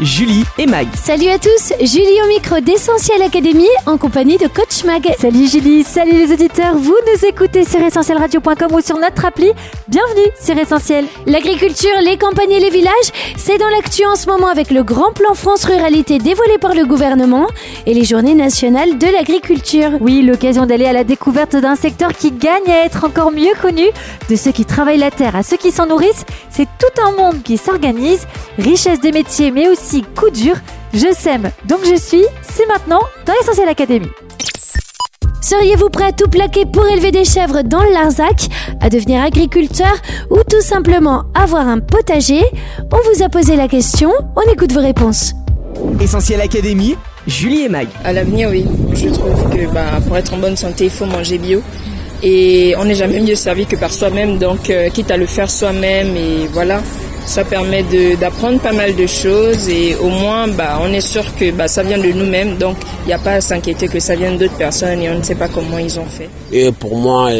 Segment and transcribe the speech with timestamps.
[0.00, 0.86] Julie et Mag.
[0.94, 5.06] Salut à tous, Julie au micro d'Essentiel Académie en compagnie de Coach Mag.
[5.18, 9.50] Salut Julie, salut les auditeurs, vous nous écoutez sur essentielradio.com ou sur notre appli.
[9.88, 11.06] Bienvenue sur Essentiel.
[11.26, 12.92] L'agriculture, les campagnes et les villages,
[13.36, 16.84] c'est dans l'actu en ce moment avec le grand plan France Ruralité dévoilé par le
[16.84, 17.46] gouvernement
[17.86, 19.92] et les journées nationales de l'agriculture.
[20.00, 23.86] Oui, l'occasion d'aller à la découverte d'un secteur qui gagne à être encore mieux connu,
[24.28, 27.42] de ceux qui travaillent la terre à ceux qui s'en nourrissent, c'est tout un monde
[27.42, 28.26] qui s'organise,
[28.58, 29.75] richesse des métiers mais aussi
[30.14, 30.56] coup dur.
[30.94, 34.10] Je sème, donc je suis, c'est maintenant dans Essentiel Académie.
[35.42, 38.48] Seriez-vous prêt à tout plaquer pour élever des chèvres dans le Larzac,
[38.80, 39.94] à devenir agriculteur
[40.30, 42.42] ou tout simplement avoir un potager?
[42.90, 45.34] On vous a posé la question, on écoute vos réponses.
[46.00, 46.96] Essentiel Académie,
[47.26, 47.86] Julie et Mag.
[48.02, 48.66] À l'avenir, oui.
[48.94, 51.60] Je trouve que bah, pour être en bonne santé, il faut manger bio.
[52.22, 54.38] Et on n'est jamais mieux servi que par soi-même.
[54.38, 56.80] Donc, euh, quitte à le faire soi-même, et voilà,
[57.26, 59.68] ça permet de- d'apprendre pas mal de choses.
[59.68, 62.56] Et au moins, bah, on est sûr que bah, ça vient de nous-mêmes.
[62.56, 65.22] Donc, il n'y a pas à s'inquiéter que ça vienne d'autres personnes et on ne
[65.22, 66.28] sait pas comment ils ont fait.
[66.52, 67.30] Et pour moi,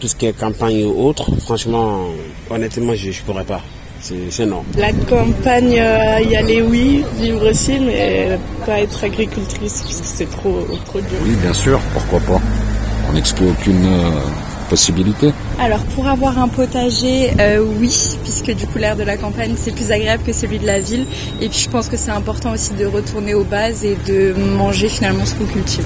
[0.00, 2.04] tout ce qui est campagne ou autre, franchement,
[2.50, 3.60] honnêtement, je ne pourrais pas.
[4.00, 4.62] C'est c'est non.
[4.78, 10.30] La campagne, euh, y aller oui, vivre aussi, mais pas être agricultrice parce que c'est
[10.30, 11.18] trop, trop dur.
[11.24, 12.40] Oui, bien sûr, pourquoi pas.
[13.10, 14.10] On n'exclut aucune euh,
[14.70, 15.32] possibilité.
[15.60, 17.92] Alors pour avoir un potager, euh, oui,
[18.22, 21.04] puisque du coup l'air de la campagne c'est plus agréable que celui de la ville.
[21.40, 24.88] Et puis je pense que c'est important aussi de retourner aux bases et de manger
[24.88, 25.84] finalement ce qu'on cultive.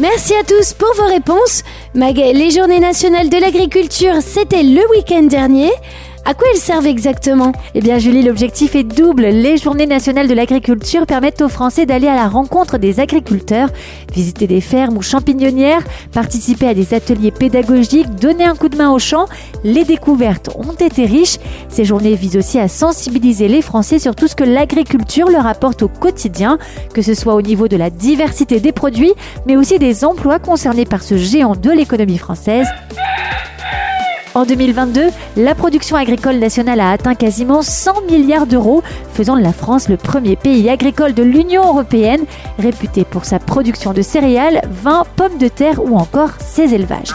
[0.00, 1.62] Merci à tous pour vos réponses.
[1.94, 5.70] Les journées nationales de l'agriculture, c'était le week-end dernier.
[6.26, 7.52] À quoi elles servent exactement?
[7.74, 9.24] Eh bien Julie, l'objectif est double.
[9.26, 13.68] Les journées nationales de l'agriculture permettent aux Français d'aller à la rencontre des agriculteurs,
[14.10, 18.90] visiter des fermes ou champignonnières, participer à des ateliers pédagogiques, donner un coup de main
[18.90, 19.26] aux champs.
[19.64, 21.36] Les découvertes ont été riches.
[21.68, 25.82] Ces journées visent aussi à sensibiliser les Français sur tout ce que l'agriculture leur apporte
[25.82, 26.56] au quotidien,
[26.94, 29.12] que ce soit au niveau de la diversité des produits,
[29.46, 32.66] mais aussi des emplois concernés par ce géant de l'économie française.
[34.34, 39.52] En 2022, la production agricole nationale a atteint quasiment 100 milliards d'euros, faisant de la
[39.52, 42.24] France le premier pays agricole de l'Union européenne,
[42.58, 47.14] réputé pour sa production de céréales, vin, pommes de terre ou encore ses élevages.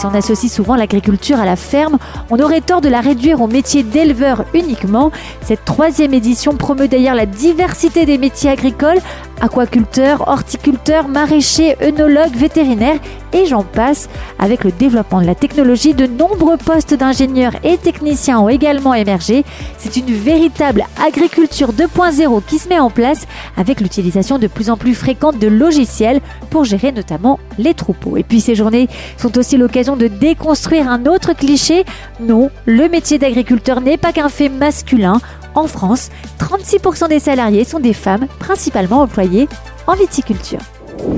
[0.00, 1.98] Si on associe souvent l'agriculture à la ferme,
[2.30, 5.10] on aurait tort de la réduire au métier d'éleveur uniquement.
[5.42, 9.00] Cette troisième édition promeut d'ailleurs la diversité des métiers agricoles,
[9.42, 12.98] aquaculteurs, horticulteurs, maraîchers, œnologues, vétérinaires
[13.32, 14.08] et j'en passe.
[14.38, 19.44] Avec le développement de la technologie, de nombreux postes d'ingénieurs et techniciens ont également émergé.
[19.78, 24.76] C'est une véritable agriculture 2.0 qui se met en place avec l'utilisation de plus en
[24.76, 28.16] plus fréquente de logiciels pour gérer notamment les troupeaux.
[28.16, 31.84] Et puis ces journées sont aussi l'occasion de déconstruire un autre cliché.
[32.20, 35.20] Non, le métier d'agriculteur n'est pas qu'un fait masculin.
[35.54, 39.48] En France, 36% des salariés sont des femmes, principalement employées
[39.86, 40.60] en viticulture.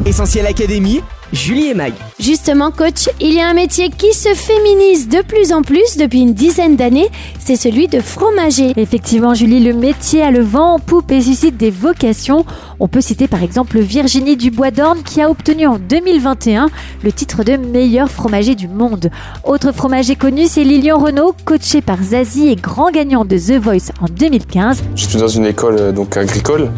[0.07, 1.03] Essentiel Académie,
[1.33, 1.95] Julie et Mag.
[2.21, 6.21] Justement, coach, il y a un métier qui se féminise de plus en plus depuis
[6.21, 7.09] une dizaine d'années,
[7.41, 8.73] c'est celui de fromager.
[8.77, 12.45] Effectivement, Julie, le métier a le vent en poupe et suscite des vocations.
[12.81, 16.69] On peut citer par exemple Virginie Dubois-Dorne qui a obtenu en 2021
[17.03, 19.11] le titre de meilleur fromager du monde.
[19.45, 23.91] Autre fromager connu, c'est Lilian Renault, coaché par Zazie et grand gagnant de The Voice
[24.01, 24.83] en 2015.
[24.97, 26.71] J'étais dans une école euh, donc agricole.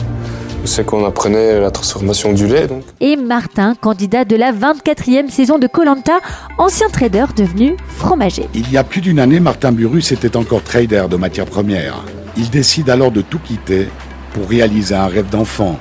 [0.67, 2.67] C'est qu'on apprenait la transformation du lait.
[2.67, 2.83] Donc.
[3.01, 6.21] Et Martin, candidat de la 24e saison de Colanta,
[6.59, 8.49] ancien trader devenu fromager.
[8.55, 12.03] Il y a plus d'une année, Martin Burus était encore trader de matières premières.
[12.37, 13.89] Il décide alors de tout quitter
[14.33, 15.79] pour réaliser un rêve d'enfant,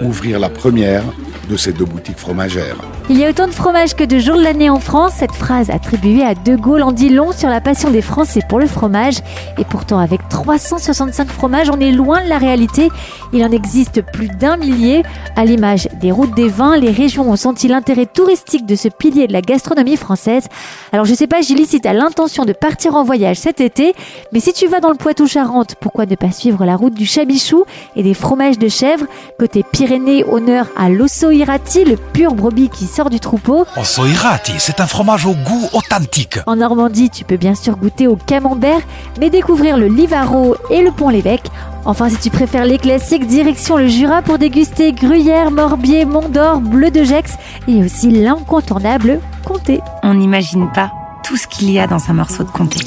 [0.00, 1.02] ouvrir la première
[1.48, 2.76] de ses deux boutiques fromagères.
[3.10, 5.14] Il y a autant de fromage que de jours de l'année en France.
[5.16, 8.60] Cette phrase attribuée à De Gaulle en dit long sur la passion des Français pour
[8.60, 9.16] le fromage.
[9.58, 12.90] Et pourtant, avec 365 fromages, on est loin de la réalité.
[13.32, 15.02] Il en existe plus d'un millier.
[15.36, 19.26] À l'image des routes des vins, les régions ont senti l'intérêt touristique de ce pilier
[19.26, 20.44] de la gastronomie française.
[20.92, 23.94] Alors, je sais pas, Gilly, si tu as l'intention de partir en voyage cet été,
[24.32, 27.64] mais si tu vas dans le Poitou-Charentes, pourquoi ne pas suivre la route du Chabichou
[27.96, 29.06] et des fromages de chèvre?
[29.38, 33.66] Côté Pyrénées, honneur à l'Osso Irati, le pur brebis qui sort du troupeau.
[33.76, 36.38] Ossoirati, c'est un fromage au goût authentique.
[36.46, 38.80] En Normandie, tu peux bien sûr goûter au camembert,
[39.18, 41.50] mais découvrir le Livaro et le Pont-l'Évêque.
[41.84, 46.60] Enfin, si tu préfères les classiques, direction le Jura pour déguster Gruyère, Morbier, Mont d'Or,
[46.60, 47.32] Bleu de Gex
[47.66, 49.80] et aussi l'incontournable Comté.
[50.02, 50.92] On n'imagine pas
[51.24, 52.80] tout ce qu'il y a dans un morceau de comté.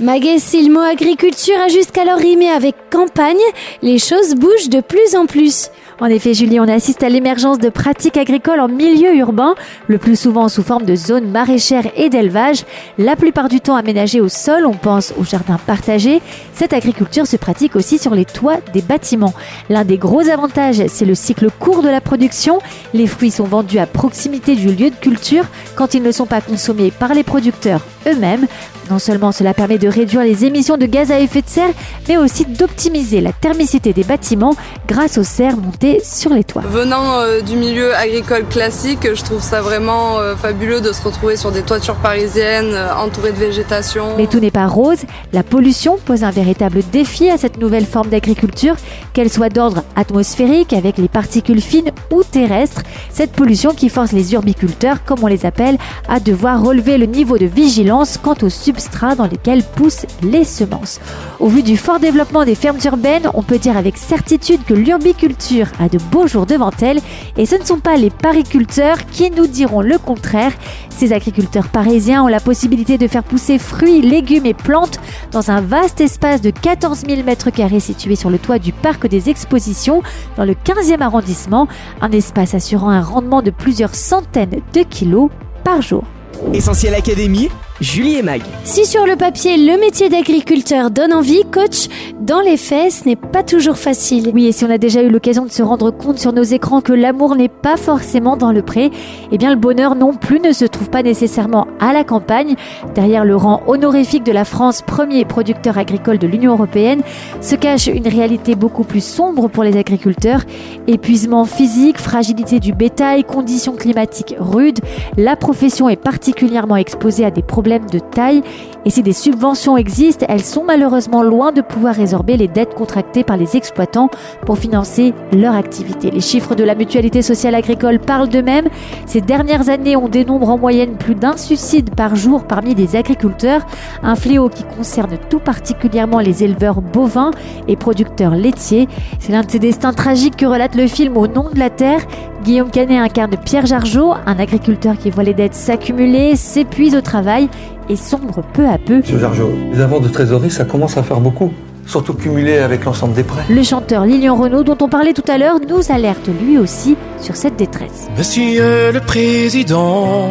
[0.00, 3.36] Maguet, si le mot agriculture a jusqu'alors rimé avec campagne,
[3.82, 5.68] les choses bougent de plus en plus.
[6.00, 9.54] En effet, Julie, on assiste à l'émergence de pratiques agricoles en milieu urbain,
[9.86, 12.64] le plus souvent sous forme de zones maraîchères et d'élevage,
[12.96, 16.22] la plupart du temps aménagées au sol, on pense aux jardins partagés.
[16.54, 19.34] Cette agriculture se pratique aussi sur les toits des bâtiments.
[19.68, 22.60] L'un des gros avantages, c'est le cycle court de la production.
[22.94, 25.44] Les fruits sont vendus à proximité du lieu de culture
[25.76, 28.46] quand ils ne sont pas consommés par les producteurs eux-mêmes.
[28.90, 31.70] Non seulement cela permet de réduire les émissions de gaz à effet de serre,
[32.08, 34.56] mais aussi d'optimiser la thermicité des bâtiments
[34.88, 36.64] grâce aux serres montées sur les toits.
[36.66, 41.36] Venant euh, du milieu agricole classique, je trouve ça vraiment euh, fabuleux de se retrouver
[41.36, 44.16] sur des toitures parisiennes euh, entourées de végétation.
[44.16, 45.02] Mais tout n'est pas rose.
[45.32, 48.74] La pollution pose un véritable défi à cette nouvelle forme d'agriculture,
[49.12, 52.82] qu'elle soit d'ordre atmosphérique avec les particules fines ou terrestres.
[53.12, 57.38] Cette pollution qui force les urbiculteurs, comme on les appelle, à devoir relever le niveau
[57.38, 57.89] de vigilance
[58.22, 61.00] quant aux substances dans lesquels poussent les semences.
[61.40, 65.66] Au vu du fort développement des fermes urbaines, on peut dire avec certitude que l'urbiculture
[65.80, 67.00] a de beaux jours devant elle
[67.36, 70.52] et ce ne sont pas les pariculteurs qui nous diront le contraire.
[70.90, 75.00] Ces agriculteurs parisiens ont la possibilité de faire pousser fruits, légumes et plantes
[75.32, 79.30] dans un vaste espace de 14 000 m2 situé sur le toit du parc des
[79.30, 80.02] expositions
[80.36, 81.66] dans le 15e arrondissement,
[82.00, 85.30] un espace assurant un rendement de plusieurs centaines de kilos
[85.64, 86.04] par jour.
[86.52, 87.48] Essentiel Académie,
[87.80, 88.42] Julie et Mag.
[88.64, 91.88] Si sur le papier le métier d'agriculteur donne envie, coach,
[92.20, 94.30] dans les faits, ce n'est pas toujours facile.
[94.34, 96.82] Oui, et si on a déjà eu l'occasion de se rendre compte sur nos écrans
[96.82, 98.90] que l'amour n'est pas forcément dans le pré,
[99.32, 102.54] eh bien le bonheur non plus ne se trouve pas nécessairement à la campagne.
[102.94, 107.00] Derrière le rang honorifique de la France, premier producteur agricole de l'Union européenne,
[107.40, 110.42] se cache une réalité beaucoup plus sombre pour les agriculteurs.
[110.86, 114.80] Épuisement physique, fragilité du bétail, conditions climatiques rudes,
[115.16, 118.42] la profession est particulièrement exposée à des problèmes de taille
[118.84, 123.24] et si des subventions existent, elles sont malheureusement loin de pouvoir résorber les dettes contractées
[123.24, 124.08] par les exploitants
[124.46, 126.10] pour financer leur activité.
[126.10, 128.68] Les chiffres de la mutualité sociale agricole parlent d'eux-mêmes.
[129.04, 133.66] Ces dernières années, on dénombre en moyenne plus d'un suicide par jour parmi les agriculteurs,
[134.02, 137.32] un fléau qui concerne tout particulièrement les éleveurs bovins
[137.68, 138.88] et producteurs laitiers.
[139.18, 142.00] C'est l'un de ces destins tragiques que relate le film Au nom de la terre.
[142.44, 147.48] Guillaume Canet incarne Pierre Jargeau, un agriculteur qui voit les dettes s'accumuler, s'épuise au travail
[147.88, 148.98] et sombre peu à peu.
[148.98, 151.52] Monsieur Jargeau, les avoirs de trésorerie, ça commence à faire beaucoup
[151.86, 153.42] surtout cumulé avec l'ensemble des prêts.
[153.50, 157.34] Le chanteur Lilian Renault, dont on parlait tout à l'heure, nous alerte lui aussi sur
[157.34, 158.08] cette détresse.
[158.16, 160.30] Monsieur le Président,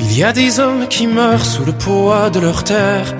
[0.00, 3.14] il y a des hommes qui meurent sous le poids de leur terre,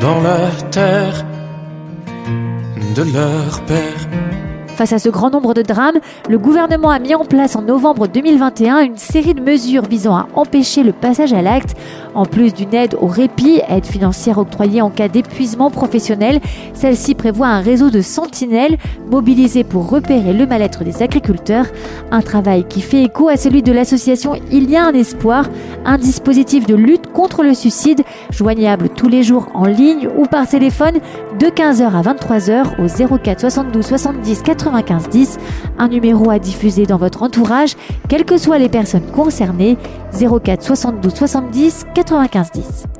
[0.00, 1.24] dans la terre
[2.92, 3.04] de.
[4.76, 5.98] Face à ce grand nombre de drames,
[6.28, 10.28] le gouvernement a mis en place en novembre 2021 une série de mesures visant à
[10.34, 11.74] empêcher le passage à l'acte.
[12.14, 16.40] En plus d'une aide au répit, aide financière octroyée en cas d'épuisement professionnel,
[16.74, 18.76] celle-ci prévoit un réseau de sentinelles
[19.10, 21.66] mobilisés pour repérer le mal-être des agriculteurs.
[22.10, 25.48] Un travail qui fait écho à celui de l'association Il y a un espoir,
[25.84, 30.46] un dispositif de lutte contre le suicide joignable tous les jours en ligne ou par
[30.48, 30.98] téléphone
[31.38, 32.82] de 15h à 23h
[33.12, 35.38] au 04 72 70 80 9510,
[35.78, 37.76] un numéro à diffuser dans votre entourage,
[38.08, 39.76] quelles que soient les personnes concernées,
[40.12, 42.91] 04 72 70 95 10.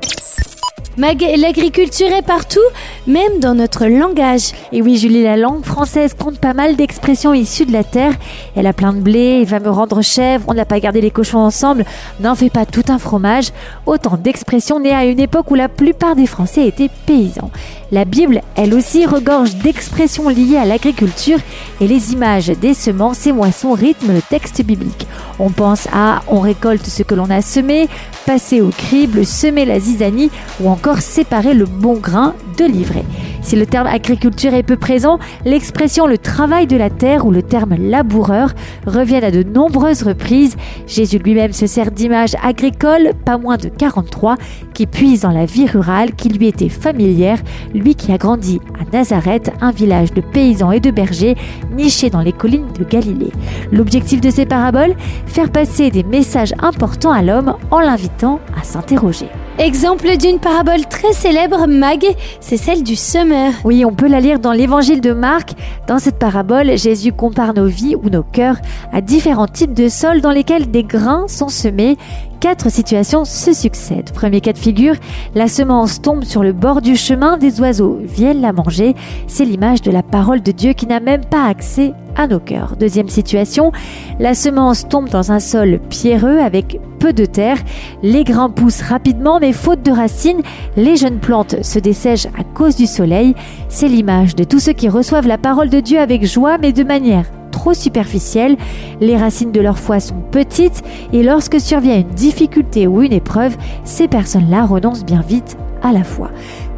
[0.95, 2.59] L'agriculture est partout,
[3.07, 4.51] même dans notre langage.
[4.71, 8.13] Et oui, Julie, la langue française compte pas mal d'expressions issues de la terre.
[8.55, 11.09] Elle a plein de blé, il va me rendre chèvre, on n'a pas gardé les
[11.09, 11.83] cochons ensemble,
[12.19, 13.49] n'en fait pas tout un fromage.
[13.87, 17.49] Autant d'expressions nées à une époque où la plupart des Français étaient paysans.
[17.91, 21.39] La Bible, elle aussi, regorge d'expressions liées à l'agriculture
[21.79, 25.07] et les images des semences et moissons rythment le texte biblique.
[25.39, 27.87] On pense à on récolte ce que l'on a semé,
[28.25, 33.05] passer au crible, semer la zizanie ou encore séparer le bon grain de l'ivraie.
[33.41, 37.41] Si le terme agriculture est peu présent, l'expression le travail de la terre ou le
[37.41, 38.53] terme laboureur
[38.85, 40.55] reviennent à de nombreuses reprises.
[40.87, 44.37] Jésus lui-même se sert d'images agricoles, pas moins de 43,
[44.73, 47.39] qui puisent dans la vie rurale qui lui était familière,
[47.73, 51.35] lui qui a grandi à Nazareth, un village de paysans et de bergers
[51.75, 53.31] niché dans les collines de Galilée.
[53.71, 54.95] L'objectif de ces paraboles?
[55.25, 59.27] Faire passer des messages importants à l'homme en l'invitant à s'interroger.
[59.59, 62.03] Exemple d'une parabole très célèbre, Mag,
[62.39, 63.53] c'est celle du semeur.
[63.63, 65.51] Oui, on peut la lire dans l'évangile de Marc.
[65.87, 68.57] Dans cette parabole, Jésus compare nos vies ou nos cœurs
[68.91, 71.97] à différents types de sols dans lesquels des grains sont semés
[72.43, 74.11] quatre situations se succèdent.
[74.11, 74.95] Premier cas de figure,
[75.33, 78.95] la semence tombe sur le bord du chemin, des oiseaux viennent la manger.
[79.27, 82.75] C'est l'image de la parole de Dieu qui n'a même pas accès à nos cœurs.
[82.77, 83.71] Deuxième situation,
[84.19, 87.59] la semence tombe dans un sol pierreux avec peu de terre.
[88.01, 90.41] Les grains poussent rapidement, mais faute de racines,
[90.75, 93.35] les jeunes plantes se dessèchent à cause du soleil.
[93.69, 96.83] C'est l'image de tous ceux qui reçoivent la parole de Dieu avec joie, mais de
[96.83, 97.23] manière
[97.63, 98.57] trop superficielle.
[98.99, 103.55] Les racines de leur foi sont petites et lorsque survient une difficulté ou une épreuve,
[103.85, 106.29] ces personnes-là renoncent bien vite à la foi.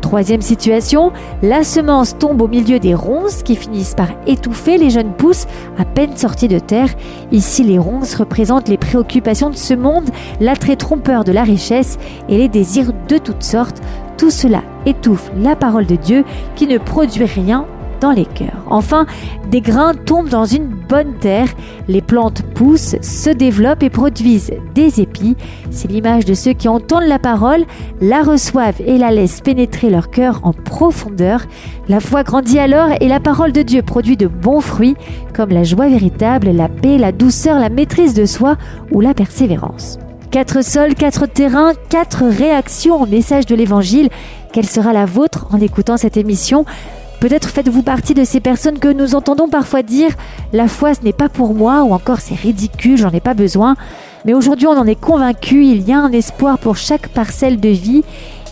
[0.01, 1.11] Troisième situation,
[1.41, 5.47] la semence tombe au milieu des ronces qui finissent par étouffer les jeunes pousses
[5.79, 6.89] à peine sorties de terre.
[7.31, 11.97] Ici, les ronces représentent les préoccupations de ce monde, l'attrait trompeur de la richesse
[12.29, 13.81] et les désirs de toutes sortes.
[14.17, 16.25] Tout cela étouffe la parole de Dieu
[16.55, 17.65] qui ne produit rien
[17.99, 18.63] dans les cœurs.
[18.69, 19.05] Enfin,
[19.49, 21.47] des grains tombent dans une bonne terre,
[21.87, 25.35] les plantes poussent, se développent et produisent des épis.
[25.71, 27.65] C'est l'image de ceux qui entendent la parole,
[28.01, 31.41] la reçoivent et la laissent pénétrer leur cœur en profondeur.
[31.87, 34.95] La foi grandit alors et la parole de Dieu produit de bons fruits
[35.33, 38.57] comme la joie véritable, la paix, la douceur, la maîtrise de soi
[38.91, 39.99] ou la persévérance.
[40.31, 44.09] Quatre sols, quatre terrains, quatre réactions au message de l'Évangile.
[44.51, 46.65] Quelle sera la vôtre en écoutant cette émission?
[47.19, 50.11] Peut-être faites-vous partie de ces personnes que nous entendons parfois dire
[50.53, 53.75] la foi ce n'est pas pour moi ou encore c'est ridicule, j'en ai pas besoin.
[54.25, 57.69] Mais aujourd'hui on en est convaincu, il y a un espoir pour chaque parcelle de
[57.69, 58.03] vie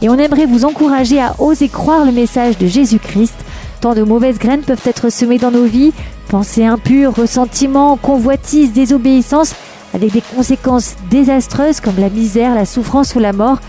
[0.01, 3.35] et on aimerait vous encourager à oser croire le message de Jésus-Christ.
[3.81, 5.91] Tant de mauvaises graines peuvent être semées dans nos vies,
[6.29, 9.55] pensées impures, ressentiments, convoitises, désobéissance,
[9.93, 13.59] avec des conséquences désastreuses comme la misère, la souffrance ou la mort.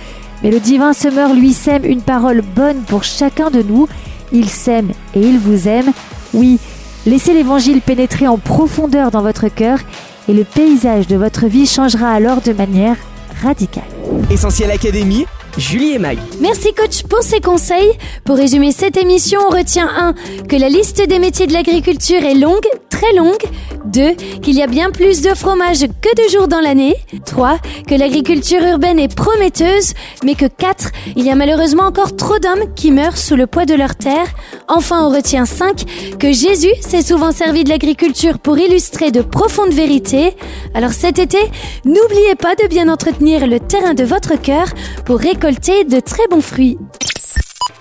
[0.42, 3.88] Mais le divin semeur lui sème une parole bonne pour chacun de nous
[4.34, 5.92] il s'aime et il vous aime.
[6.34, 6.58] Oui,
[7.06, 9.78] laissez l'évangile pénétrer en profondeur dans votre cœur
[10.28, 12.96] et le paysage de votre vie changera alors de manière
[13.42, 13.84] radicale.
[14.30, 15.26] Essentiel Académie,
[15.56, 16.18] Julie et Mag.
[16.40, 17.92] Merci coach pour ces conseils.
[18.24, 20.14] Pour résumer cette émission, on retient 1.
[20.48, 23.42] Que la liste des métiers de l'agriculture est longue, très longue.
[23.86, 24.14] 2.
[24.42, 26.96] Qu'il y a bien plus de fromage que de jours dans l'année.
[27.26, 27.58] 3.
[27.86, 29.92] Que l'agriculture urbaine est prometteuse,
[30.24, 30.90] mais que 4.
[31.14, 34.26] Il y a malheureusement encore trop d'hommes qui meurent sous le poids de leur terre.
[34.66, 36.16] Enfin, on retient 5.
[36.18, 40.34] Que Jésus s'est souvent servi de l'agriculture pour illustrer de profondes vérités.
[40.74, 41.38] Alors cet été,
[41.84, 44.66] n'oubliez pas de bien entretenir le terrain de votre cœur
[45.04, 46.78] pour récolter de très bons fruits.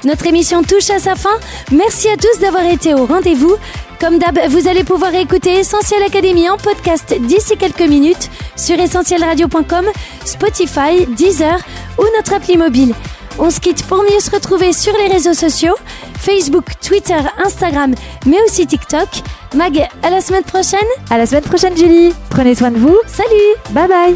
[0.03, 1.38] Notre émission touche à sa fin.
[1.72, 3.55] Merci à tous d'avoir été au rendez-vous.
[4.01, 9.86] Comme d'hab, vous allez pouvoir écouter Essentiel Académie en podcast d'ici quelques minutes sur essentielradio.com,
[10.25, 11.58] Spotify, Deezer
[11.98, 12.93] ou notre appli mobile.
[13.39, 15.75] On se quitte pour mieux se retrouver sur les réseaux sociaux,
[16.20, 19.08] Facebook, Twitter, Instagram, mais aussi TikTok.
[19.55, 20.79] Mag, à la semaine prochaine.
[21.10, 22.13] À la semaine prochaine, Julie.
[22.29, 23.00] Prenez soin de vous.
[23.08, 23.55] Salut.
[23.70, 24.15] Bye bye.